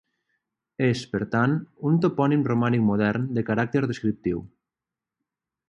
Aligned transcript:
És, 0.85 1.03
per 1.11 1.21
tant, 1.35 1.53
un 1.91 1.99
topònim 2.05 2.47
romànic 2.49 2.83
modern, 2.87 3.29
de 3.39 3.45
caràcter 3.51 3.85
descriptiu. 3.87 4.43